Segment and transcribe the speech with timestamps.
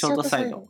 [0.00, 0.66] ショートサイド。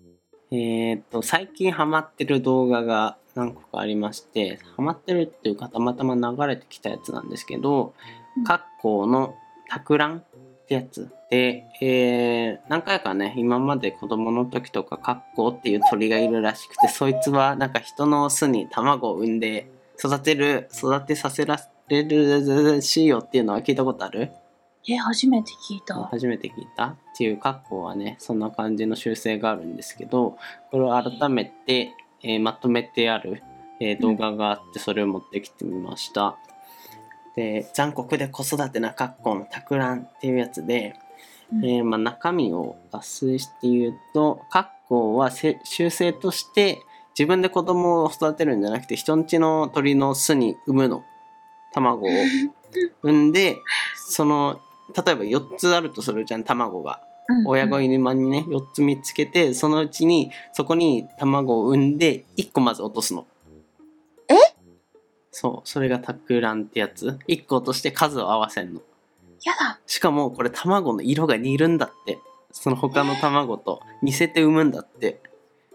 [0.50, 7.94] えーっと、最近ハマってる動画が何個かありまして、ハマってるっていうかたまたま流れてきたやつなんですけど
[8.36, 9.36] うん、カッコウの
[9.68, 10.24] タクランっ
[10.66, 24.32] てやつで、えー何回かね、今まで子供の時とかカッコウっていう鳥がいるらしくて、そいつはなんか人の巣に卵を産んで育てる、育てさせられるしいよっていうのは聞いたことある？
[24.88, 25.94] え、初めて聞いた。
[26.04, 30.38] 初めて聞いたっていう格好はねそんな感じの習性があるんですけど
[30.70, 33.42] これを改めて、えーまとめてある、
[33.80, 36.38] えー動画があってそれを持ってきてみました。
[37.36, 40.96] で残酷で子育てな格好のたくらんっていうやつで、
[41.52, 46.80] うんえーまあ、中身を抜粋して言うと格好はせ習性として
[47.18, 51.04] 自分で子供を育てるんじゃなくて人んちの鳥の巣に産むの
[51.72, 52.10] 卵を
[53.02, 53.58] 産んで
[53.94, 54.60] その
[54.94, 57.00] 例えば4つあるとするじゃん卵が。
[57.28, 57.46] うん。
[57.46, 63.26] 親子犬間にね4つ見つけてそのうちにそこに卵を産んで1個まず落とすの。
[64.28, 64.34] え？
[65.30, 67.18] そうそれがタクランってやつ。
[67.28, 68.80] 1個落として数を合わせんの。
[69.44, 69.80] やだ。
[69.86, 72.18] しかもこれ卵の色が似るんだって。
[72.52, 75.20] その他の卵と似せて産むんだって。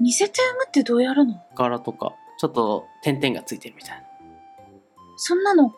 [0.01, 1.41] 似せて産むってどうやるの？
[1.55, 4.03] 柄とかちょっと点々がついてるみたいな。
[5.15, 5.73] そんなの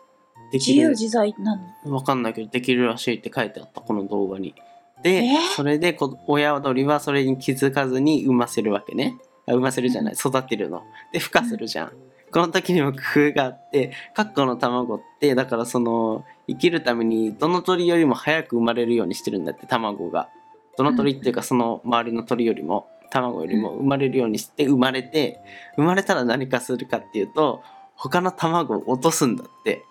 [0.52, 0.76] できる。
[0.76, 1.94] 自由自在なの？
[1.94, 4.54] わかんないけどできるらしいって書いてあったこの動画に。
[5.02, 5.36] で、え？
[5.36, 9.16] ーそれでこ親鳥はそれに気づかずに産ませるわけね。
[9.46, 10.82] あ産ませるじゃない育てるの。
[11.12, 11.92] で孵化するじゃん、
[12.30, 12.98] この時にも工
[13.30, 20.28] 夫があってカッコの卵ってだからその生きるためにどの鳥よりも早く生まれるようにしてるんだって卵が。
[20.76, 25.40] どの鳥っていうかその周りの鳥よりも卵よりも生まれるようにして生まれて
[25.76, 27.62] 生まれたら何かするかっていうと
[27.96, 29.82] 他の卵を落とすんだって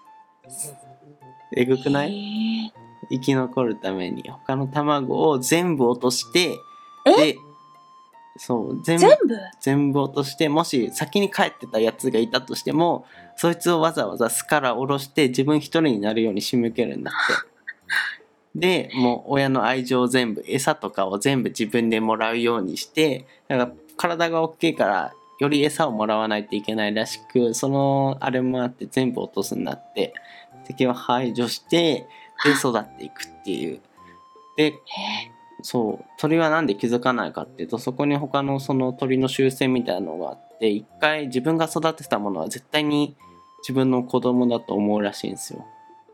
[1.56, 2.12] えぐくない？
[2.12, 2.72] い
[3.09, 6.58] 生き残るために他の卵を全部落として
[7.06, 7.34] え？
[7.34, 7.38] で
[8.38, 9.36] そう全部全部？
[9.62, 17.48] 全部落としてもし先に帰ってたやつがいたとしてもそいつをわざわざ巣から下ろして自分一人になるように仕向けるんだって。
[18.60, 30.14] でもう親の愛情を全部餌とかを全部自分でもらうようにしてだから体が大きいからより餌をもらわないといけないらしくそのあれもあって全部落とすんだって。
[30.67, 32.08] 敵を排除して
[32.43, 33.80] で育っていくっていう。
[34.58, 34.73] でえ。
[35.64, 36.05] そう。
[36.20, 43.15] 鳥はなんで気づかないかっていうとそこに他のその鳥の習性みたいなのがあって一回自分が育てたものは絶対に
[43.61, 45.65] 自分の子供だと思うらしいんですよ。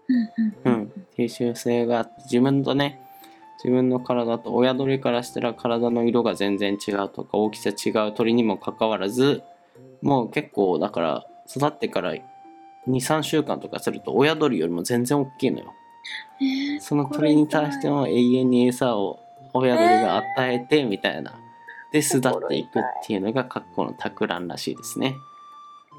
[0.07, 0.73] うんうん。
[0.73, 3.01] うん、っていう習性があって自分とね
[3.63, 9.41] 自分の体と親鳥からしたら体の色が全然違うとか大きさ違う鳥にもかかわらず
[10.01, 12.13] もう結構だから育ってから
[12.89, 15.73] 23週間とかすると親鳥よりも全然大きいのよ。
[16.41, 19.19] えーその鳥に対しても永遠に餌を
[19.53, 21.33] 親鳥が与えてみたいな。
[21.93, 25.15] で巣立っていくっていうのが格好のタクランらしいですね。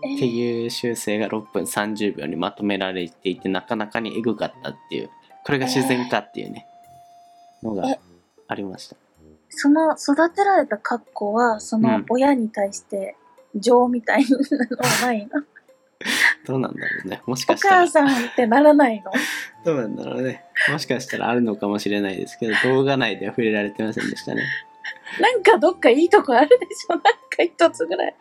[0.04, 5.10] えっていう習性が6分30秒にまとめられていてなかなかにエグかったっていう
[5.46, 6.66] これが自然かっていうね
[7.64, 7.98] のがえ
[8.48, 8.96] ありました。
[9.48, 13.16] その育てられた格好はそうのん親に対して
[13.54, 15.42] 情みたいなのはないの？
[16.44, 17.22] どうなんだろうね。
[17.26, 19.10] もしおかしたら母さんってならないの？
[19.64, 20.44] どうなんだろうね。
[20.70, 24.42] もしかしたらあるのかもしれないですけど動画内では触れられてませんでしたね。
[25.20, 26.94] なんかどっかいいとこあるでしょ？
[26.94, 28.14] なんか一つぐらい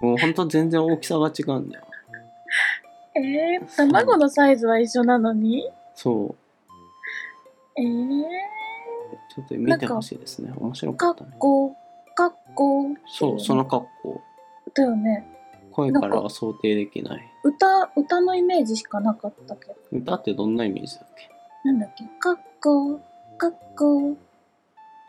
[0.00, 1.84] もうほんと全然大きさが違うんだよ。
[3.16, 5.68] えー、卵のサイズは一緒なのに？
[5.94, 6.34] そ
[7.76, 7.80] う。
[7.80, 8.22] えー、
[9.34, 10.52] ちょっと見てほしいですね。
[10.56, 11.30] 面白かったね。
[11.32, 11.76] 格好
[12.14, 12.86] 格好。
[13.06, 14.20] そう、その格好。
[14.72, 15.26] だよね。
[15.72, 17.22] 声からは想定できない。
[17.42, 19.74] 歌歌のイメージしかなかったけど。
[19.90, 21.28] 歌ってどんなイメージだっけ？
[21.64, 22.04] なんだっけ？
[22.20, 23.00] 格好
[23.36, 24.16] 格好。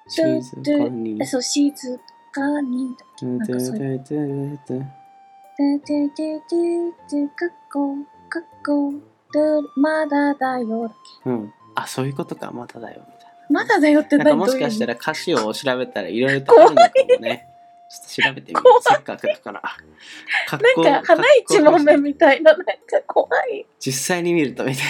[0.08, 0.42] 静
[0.80, 1.20] かに。
[1.22, 1.72] えそう静
[2.32, 2.96] かに。
[3.22, 4.00] なんかそういう
[7.36, 7.96] 格好。
[8.30, 8.92] 格好。
[9.32, 9.40] で
[9.76, 10.82] まだだよ。
[10.82, 10.92] だっ
[11.24, 11.30] け？
[11.30, 11.54] うん。
[11.76, 13.02] あ、そういうことか、まだだよ、
[13.50, 14.26] まだだよってな。
[14.26, 17.50] なんか何もしかしたらら歌詞を調べたらいろいろとあるのかもね。
[17.88, 18.82] ちょっと調べてみよう。
[18.82, 19.62] せっかくだから。
[20.84, 22.74] なんか花一問目みたいななんか
[23.06, 24.86] 怖い実際に見るとみたい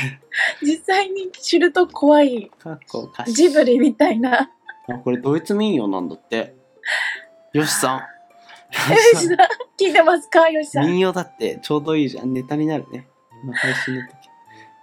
[0.61, 2.71] 実際に知ると怖いな。
[2.71, 3.33] かっこ歌詞。
[3.33, 4.49] ジブリみたいな
[4.87, 6.55] あこれドイツ民謡なんだって。
[7.53, 7.97] よしさん。
[7.97, 8.03] よ
[9.13, 9.37] しさん
[9.79, 10.49] 聞いてますか？
[10.49, 12.33] よしさん民謡だってちょうどいいじゃん。
[12.33, 13.07] ネタになるね。
[13.43, 14.24] 今配信の時。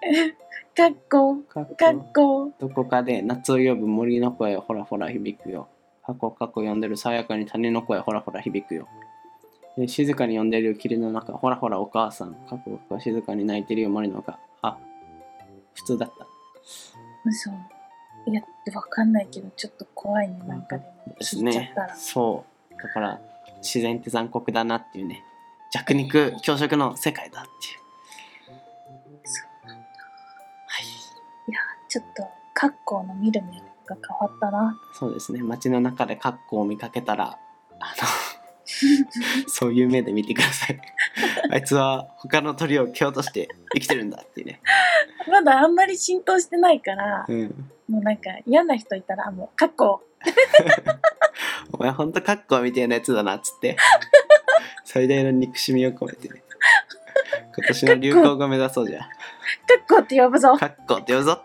[0.77, 1.37] かっこ
[1.77, 5.69] 格好どこかで夏を呼ぶ森の声ほらほら響くよ。
[6.05, 8.89] 過去過去呼んでる爽やかに谷の声ほらほら響くよ。
[9.77, 14.39] で静かに呼んでる霧の中ほらほらお母さん過去過去静かに泣いてるよ森の中。
[14.63, 14.79] あ、
[15.75, 16.27] 普通だった。
[17.25, 17.51] 嘘
[18.27, 18.43] いや
[18.75, 21.95] わかんないけどちょっと怖いねなんかでもちゃっねたら。
[21.95, 23.21] そうだから
[23.59, 25.23] 自然って残酷だなっていうね
[25.71, 27.82] 弱肉強食の世界だっていう
[31.93, 34.81] ちょっと、格好の見る目が変わったな。
[34.95, 35.43] そうですね。
[35.43, 37.39] 街の中でカッコを見かけたら
[37.79, 37.95] あ
[39.45, 40.81] の そういう目で見てください。
[41.53, 44.63] あいつは他の鳥を蹴落として生きてるんだっていうね、
[45.31, 50.03] まだあんまり浸透してないから、うん、もうなんか嫌な人いたら、もう、格好。
[51.73, 53.77] お前ほんとカッコみたいなやつだなっつって。
[54.85, 56.43] 最大の憎しみを込めてね。
[57.55, 59.07] 今年の流行語目指そうじゃ。
[59.67, 60.57] 格好って呼ぶぞ。
[60.57, 61.43] カッコって呼ぶぞ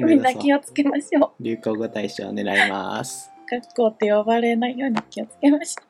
[0.00, 1.42] みんな気をつけましょう。
[1.42, 5.89] 流行語大賞を狙います格好って呼ばれないように気をつけましょう。